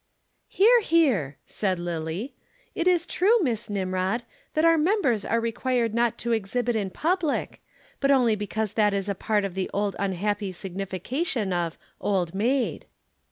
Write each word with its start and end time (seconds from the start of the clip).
"Hear, 0.47 0.79
hear," 0.81 1.37
said 1.45 1.77
Lillie. 1.79 2.33
"It 2.73 2.87
is 2.87 3.05
true, 3.05 3.37
Miss 3.43 3.69
Nimrod, 3.69 4.23
that 4.55 4.65
our 4.65 4.75
members 4.75 5.23
are 5.25 5.39
required 5.39 5.93
not 5.93 6.17
to 6.17 6.31
exhibit 6.31 6.75
in 6.75 6.89
public, 6.89 7.61
but 7.99 8.09
only 8.09 8.35
because 8.35 8.73
that 8.73 8.95
is 8.95 9.07
a 9.07 9.13
part 9.13 9.45
of 9.45 9.53
the 9.53 9.69
old 9.75 9.95
unhappy 9.99 10.53
signification 10.53 11.53
of 11.53 11.77
'Old 11.99 12.33
Maid.'" 12.33 12.87